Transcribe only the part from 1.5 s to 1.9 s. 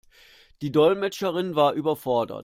war